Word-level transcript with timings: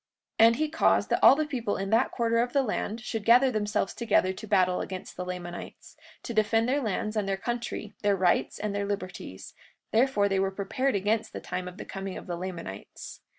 43:26 0.39 0.47
And 0.47 0.55
he 0.55 0.67
caused 0.67 1.09
that 1.11 1.19
all 1.21 1.35
the 1.35 1.45
people 1.45 1.77
in 1.77 1.91
that 1.91 2.09
quarter 2.09 2.39
of 2.39 2.53
the 2.53 2.63
land 2.63 3.01
should 3.01 3.23
gather 3.23 3.51
themselves 3.51 3.93
together 3.93 4.33
to 4.33 4.47
battle 4.47 4.81
against 4.81 5.15
the 5.15 5.23
Lamanites, 5.23 5.95
to 6.23 6.33
defend 6.33 6.67
their 6.67 6.81
lands 6.81 7.15
and 7.15 7.29
their 7.29 7.37
country, 7.37 7.93
their 8.01 8.15
rights 8.15 8.57
and 8.57 8.73
their 8.73 8.87
liberties; 8.87 9.53
therefore 9.91 10.27
they 10.27 10.39
were 10.39 10.49
prepared 10.49 10.95
against 10.95 11.33
the 11.33 11.39
time 11.39 11.67
of 11.67 11.77
the 11.77 11.85
coming 11.85 12.17
of 12.17 12.25
the 12.25 12.35
Lamanites. 12.35 13.21